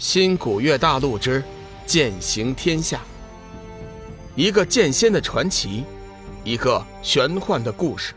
[0.00, 1.44] 新古月大陆之
[1.84, 3.02] 剑行天下，
[4.34, 5.84] 一个剑仙的传奇，
[6.42, 8.14] 一个玄幻的故事，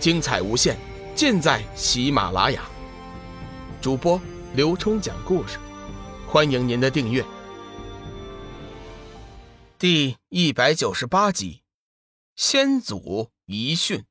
[0.00, 0.78] 精彩无限，
[1.14, 2.62] 尽在喜马拉雅。
[3.82, 4.18] 主播
[4.54, 5.58] 刘冲讲故事，
[6.26, 7.22] 欢迎您的订阅。
[9.78, 11.60] 第一百九十八集，
[12.34, 14.02] 先祖遗训。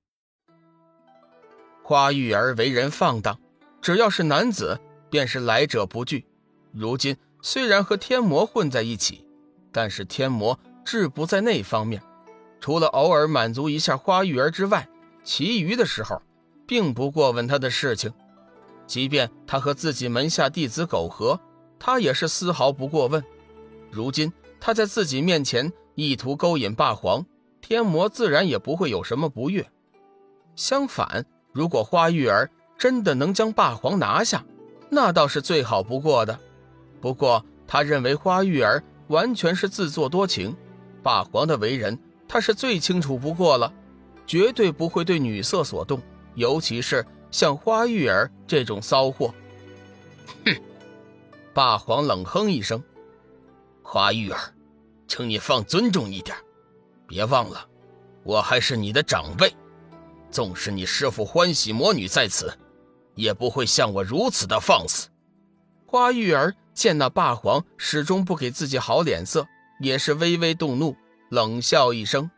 [1.81, 3.39] 花玉儿为人放荡，
[3.81, 6.26] 只要是男子，便是来者不拒。
[6.77, 9.25] 如今虽然和天魔混在一起，
[9.71, 11.99] 但是天魔志不在那方面，
[12.59, 14.87] 除了偶尔满足一下花玉儿之外，
[15.23, 16.21] 其余的时候
[16.67, 18.13] 并不过问他的事情。
[18.85, 21.39] 即便他和自己门下弟子苟合，
[21.79, 23.23] 他也是丝毫不过问。
[23.89, 27.25] 如今他在自己面前意图勾引霸皇，
[27.59, 29.67] 天魔自然也不会有什么不悦。
[30.55, 34.45] 相反，如果花玉儿真的能将霸皇拿下，
[34.91, 36.39] 那倒是最好不过的。
[36.99, 40.55] 不过，他认为花玉儿完全是自作多情。
[41.03, 43.71] 霸皇的为人，他是最清楚不过了，
[44.25, 46.01] 绝对不会对女色所动，
[46.35, 49.33] 尤其是像花玉儿这种骚货。
[50.45, 50.53] 哼！
[51.53, 52.83] 霸皇冷哼一声
[53.81, 54.39] ：“花玉儿，
[55.07, 56.35] 请你放尊重一点，
[57.07, 57.65] 别忘了，
[58.23, 59.51] 我还是你的长辈。
[60.29, 62.53] 纵使你师父欢喜魔女在此，
[63.15, 65.07] 也不会像我如此的放肆。”
[65.87, 66.53] 花玉儿。
[66.73, 69.47] 见那霸皇始终不给自己好脸色，
[69.79, 70.95] 也是微微动怒，
[71.31, 72.29] 冷笑一声：“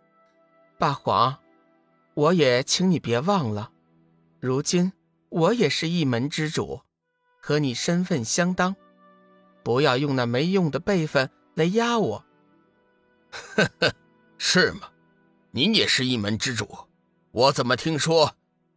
[0.80, 1.36] 霸皇，
[2.14, 3.70] 我也请你别忘了，
[4.40, 4.94] 如今
[5.28, 6.80] 我也是一门之主，
[7.38, 8.74] 和你身份相当，
[9.62, 12.24] 不要用那没用的辈分来压我。
[13.30, 13.92] ”“呵呵，
[14.38, 14.88] 是吗？
[15.50, 16.66] 你也是一门之主，
[17.30, 18.36] 我怎么听说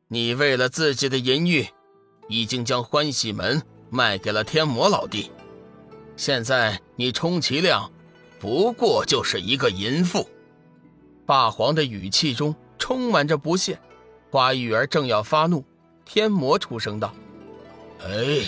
[0.10, 1.70] 你为了自己的淫欲，
[2.30, 5.32] 已经将欢喜门？”卖给了天魔老弟，
[6.16, 7.92] 现在你充其量
[8.40, 10.30] 不过就是一个淫妇。
[11.26, 13.80] 霸皇的语气中充满着不屑。
[14.30, 15.66] 花玉儿正要发怒，
[16.06, 17.12] 天魔出声道
[18.06, 18.46] ：“哎，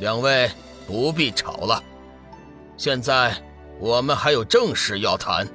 [0.00, 0.50] 两位
[0.86, 1.82] 不必吵了，
[2.76, 3.34] 现在
[3.80, 5.48] 我们还有正事要谈。”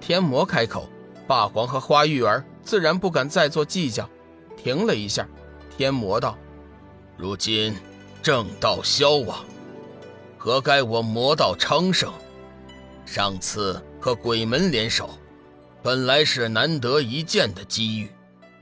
[0.00, 0.88] 天魔开口，
[1.26, 4.08] 霸皇和花玉儿自然不敢再做计较，
[4.56, 5.28] 停了一下，
[5.76, 6.38] 天魔道
[7.20, 7.76] ：“如今。”
[8.22, 9.46] 正道消亡，
[10.36, 12.12] 何该我魔道昌盛？
[13.06, 15.08] 上次和鬼门联手，
[15.82, 18.10] 本来是难得一见的机遇，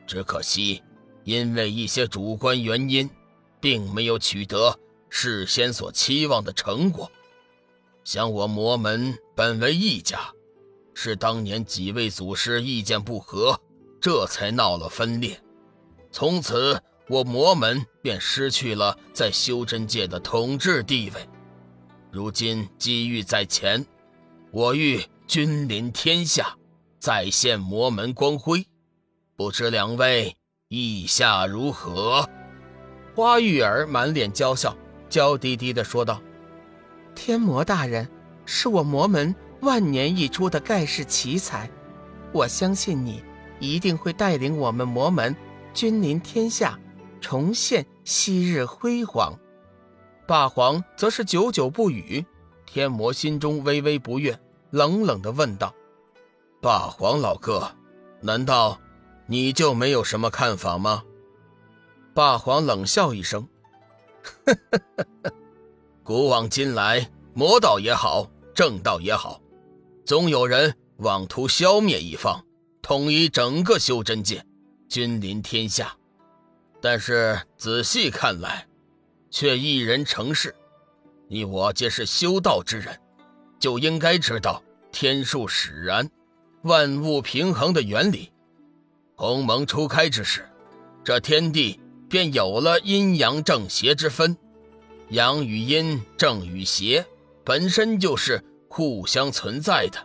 [0.07, 0.81] 只可惜
[1.25, 3.11] 因为一些主观原因，
[3.59, 7.11] 并没有取得事先所期望的成果。
[8.05, 10.21] 想我魔门本为一家，
[10.95, 13.61] 是当年几位祖师意见不合，
[14.01, 15.37] 这才闹了分裂，
[16.13, 16.81] 从此。
[17.09, 21.29] 我魔门便失去了在修真界的统治地位。
[22.11, 23.85] 如今机遇在前，
[24.51, 26.55] 我欲君临天下，
[26.99, 28.67] 再现魔门光辉。
[29.37, 30.37] 不知两位
[30.69, 32.29] 意下如何？
[33.15, 34.77] 花玉儿满脸娇笑，
[35.09, 36.21] 娇滴滴地说道
[37.15, 38.07] ：“天魔大人
[38.45, 41.71] 是我魔门万年一出的盖世奇才，
[42.33, 43.23] 我相信你
[43.61, 45.35] 一定会带领我们魔门
[45.73, 46.79] 君临天下。”
[47.21, 49.39] 重现昔日辉煌，
[50.27, 52.25] 霸皇则是久久不语。
[52.67, 54.39] 天魔心中微微不悦，
[54.71, 55.75] 冷冷的问道
[56.61, 57.71] ：“霸皇老哥，
[58.21, 58.79] 难道
[59.27, 61.03] 你就没有什么看法吗？”
[62.13, 63.49] 霸皇冷笑一声：“，
[66.05, 69.41] 古往今来，魔道也好，正道也好，
[70.05, 72.45] 总有人妄图消灭一方，
[72.83, 74.45] 统一整个修真界，
[74.89, 75.97] 君临天下。”
[76.81, 78.67] 但是仔细看来，
[79.31, 80.55] 却一人成事。
[81.29, 82.99] 你我皆是修道之人，
[83.59, 84.63] 就应该知道
[84.93, 86.09] 天数使然，
[86.63, 88.33] 万物平衡的原理。
[89.15, 90.49] 鸿蒙初开之时，
[91.03, 94.37] 这天地便有了阴阳正邪之分。
[95.11, 97.05] 阳与阴，正与邪，
[97.45, 99.99] 本身就是互相存在的。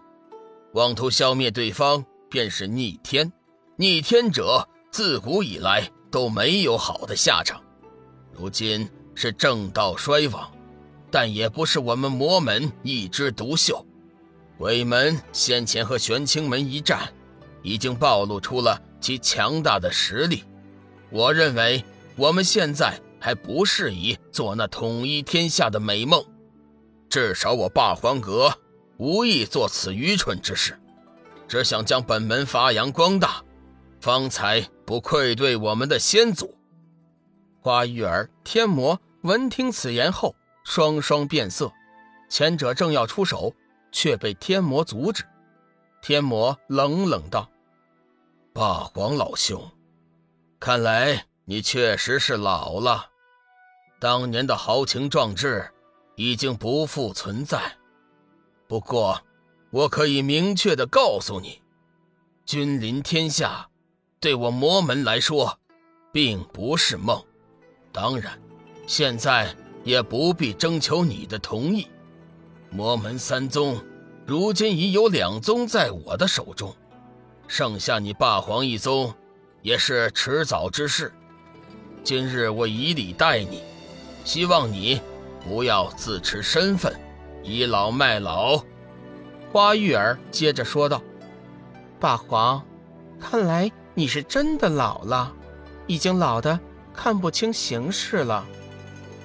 [0.74, 3.32] 妄图消灭对方，便是逆天。
[3.76, 5.92] 逆天者，自古以来。
[6.14, 7.60] 都没有好的下场，
[8.34, 10.48] 如今是正道衰亡，
[11.10, 13.84] 但也不是我们魔门一枝独秀。
[14.60, 17.12] 鬼门先前和玄清门一战，
[17.64, 20.44] 已经暴露出了其强大的实力。
[21.10, 21.84] 我认为
[22.16, 26.24] 我们现在还不适宜做那统一天下的美梦，
[27.10, 28.54] 至少我霸皇阁
[28.98, 30.80] 无意做此愚蠢之事，
[31.48, 33.44] 只想将本门发扬光大。
[34.04, 36.54] 方才不愧对我们的先祖，
[37.62, 40.36] 花玉儿、天魔闻听此言后，
[40.66, 41.72] 双双变色。
[42.28, 43.54] 前者正要出手，
[43.94, 45.24] 却被天魔阻止。
[46.02, 47.50] 天魔冷冷道
[48.52, 49.72] ：“霸皇老兄，
[50.60, 53.06] 看来你确实是老了，
[54.02, 55.66] 当年的豪情壮志
[56.18, 57.78] 已经不复存在。
[58.68, 59.22] 不过，
[59.72, 61.62] 我可以明确的告诉你，
[62.46, 63.70] 君临天下，
[64.24, 65.60] 对我魔门来说，
[66.14, 67.22] 并不是梦。
[67.92, 68.40] 当然，
[68.88, 69.54] 现在
[69.84, 71.90] 也不必征求你的同意。”
[72.72, 73.78] 魔门三宗，
[74.26, 76.74] 如今已有两宗在我的手中，
[77.50, 79.14] 剩下你霸皇一宗，
[79.62, 81.12] 也是迟早之事。
[82.02, 83.62] 今日我以礼待你，
[84.24, 85.02] 希望你
[85.44, 86.98] 不要自持身份，
[87.44, 88.64] 倚老卖老。
[89.52, 91.04] 花玉儿接着说道
[92.00, 92.66] ：“霸皇，
[93.20, 95.34] 看来你是真的老了，
[95.88, 96.60] 已经老的
[96.94, 98.46] 看不清形势了。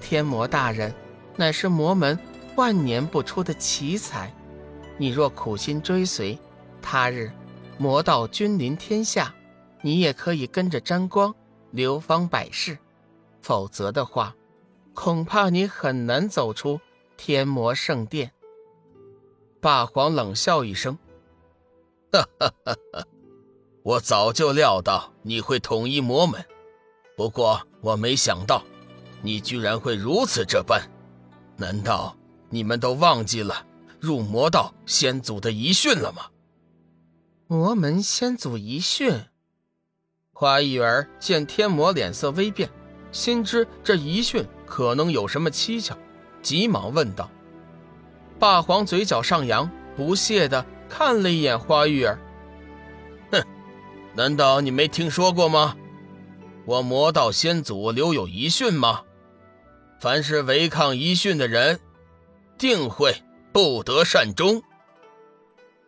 [0.00, 0.94] 天魔大人，
[1.36, 2.18] 乃是魔门。”
[2.56, 4.34] 万年不出的奇才，
[4.96, 6.36] 你若苦心追随，
[6.82, 7.30] 他日
[7.76, 9.32] 魔道君临天下，
[9.80, 11.32] 你也可以跟着沾光，
[11.70, 12.74] 流芳百世；
[13.42, 14.34] 否则的话，
[14.92, 16.80] 恐怕你很难走出
[17.16, 18.32] 天魔圣殿。
[19.60, 20.98] 霸皇冷笑一声
[22.10, 23.06] ：“哈哈哈哈！
[23.88, 26.44] 我早就料到你会统一魔门，
[27.16, 28.62] 不过我没想到，
[29.22, 30.82] 你居然会如此这般。
[31.56, 32.14] 难道？”
[32.50, 33.66] 你们都忘记了
[33.98, 36.26] 入魔道先祖的遗训了吗？
[37.46, 39.24] 魔门先祖遗训。
[40.32, 42.68] 花玉儿见天魔脸色微变，
[43.10, 45.96] 心知这遗训可能有什么蹊跷，
[46.42, 47.30] 急忙问道。
[48.38, 52.18] 霸皇嘴角上扬，不屑的看了一眼花玉儿，
[54.18, 55.76] 难道你没听说过吗？
[56.66, 59.02] 我魔道先祖留有遗训吗？
[60.00, 61.78] 凡是违抗遗训的人。
[62.58, 63.14] 定会
[63.52, 64.60] 不得善终。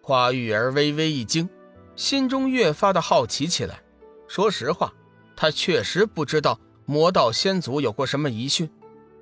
[0.00, 1.48] 花玉儿微微一惊，
[1.96, 3.82] 心中越发的好奇起来。
[4.28, 4.94] 说实话，
[5.34, 6.56] 她确实不知道
[6.86, 8.70] 魔道先祖有过什么遗训。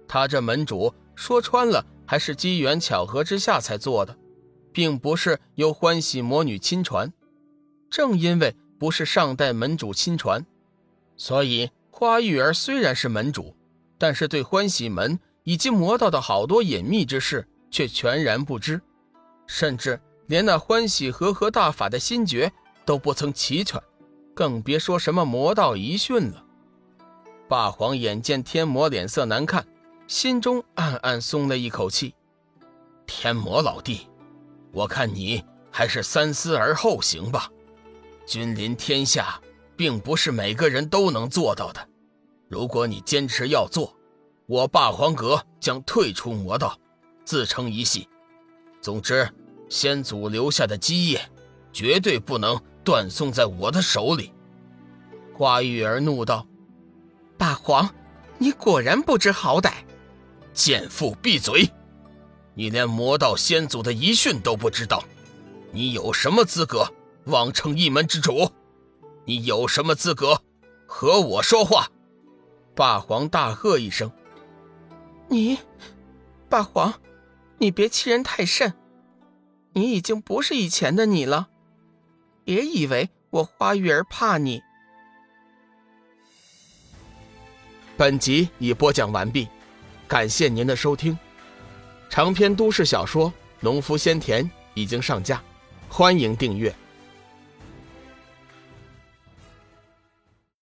[0.06, 4.14] 他这门主说穿了，还是机缘巧合之下才做的，
[4.70, 7.10] 并不是由欢喜魔女亲传。
[7.88, 10.44] 正因为不是上代门主亲传，
[11.16, 13.56] 所以花玉儿虽然是门主，
[13.98, 15.18] 但是对欢喜门。
[15.44, 18.78] 以及魔道的好多隐秘之事，却全然不知，
[19.46, 22.52] 甚至连那欢喜和合大法的心诀
[22.84, 23.80] 都不曾齐全，
[24.34, 26.44] 更别说什么魔道遗训了。
[27.48, 29.66] 霸皇眼见天魔脸色难看，
[30.06, 32.14] 心中暗暗松了一口气。
[33.06, 34.06] 天魔老弟，
[34.70, 37.50] 我看你还是三思而后行吧。
[38.28, 39.40] 君临天下，
[39.74, 41.88] 并不是每个人都能做到的。
[42.46, 43.96] 如果你坚持要做，
[44.44, 46.78] 我霸皇阁将退出魔道，
[47.24, 48.06] 自成一系。
[48.82, 49.26] 总之，
[49.70, 51.18] 先祖留下的基业，
[51.72, 54.30] 绝对不能断送在我的手里。
[55.32, 56.46] 花玉儿怒道
[57.38, 57.88] ：“霸皇，
[58.36, 59.72] 你果然不知好歹！
[60.52, 61.70] 贱妇，闭嘴！
[62.52, 65.02] 你连魔道先祖的遗训都不知道，
[65.72, 66.92] 你有什么资格
[67.28, 68.50] 妄称一门之主？
[69.24, 70.42] 你有什么资格
[70.86, 71.88] 和我说话？”
[72.74, 74.10] 霸皇大喝一声。
[75.28, 75.58] 你，
[76.48, 76.94] 霸皇，
[77.58, 78.72] 你别欺人太甚。
[79.72, 81.48] 你已经不是以前的你了，
[82.44, 84.62] 别以为我花玉儿怕你。
[87.96, 89.48] 本集已播讲完毕，
[90.06, 91.16] 感谢您的收听。
[92.08, 93.28] 长篇都市小说
[93.60, 94.44] 《农夫先田》
[94.74, 95.42] 已经上架，
[95.88, 96.74] 欢迎订阅。